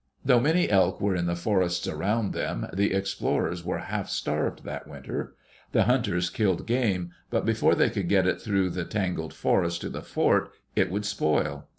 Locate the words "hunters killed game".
5.83-7.11